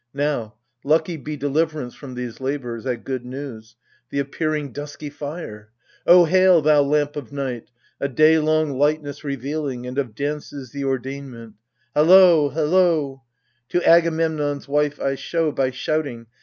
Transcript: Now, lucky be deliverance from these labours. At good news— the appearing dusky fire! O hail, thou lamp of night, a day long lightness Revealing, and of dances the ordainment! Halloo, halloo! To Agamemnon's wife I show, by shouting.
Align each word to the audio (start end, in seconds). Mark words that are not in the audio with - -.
Now, 0.15 0.55
lucky 0.83 1.15
be 1.15 1.37
deliverance 1.37 1.93
from 1.93 2.15
these 2.15 2.41
labours. 2.41 2.87
At 2.87 3.03
good 3.03 3.23
news— 3.23 3.75
the 4.09 4.17
appearing 4.17 4.71
dusky 4.71 5.11
fire! 5.11 5.69
O 6.07 6.25
hail, 6.25 6.59
thou 6.63 6.81
lamp 6.81 7.15
of 7.15 7.31
night, 7.31 7.69
a 7.99 8.07
day 8.07 8.39
long 8.39 8.79
lightness 8.79 9.23
Revealing, 9.23 9.85
and 9.85 9.99
of 9.99 10.15
dances 10.15 10.71
the 10.71 10.81
ordainment! 10.83 11.53
Halloo, 11.93 12.49
halloo! 12.49 13.19
To 13.69 13.87
Agamemnon's 13.87 14.67
wife 14.67 14.99
I 14.99 15.13
show, 15.13 15.51
by 15.51 15.69
shouting. 15.69 16.25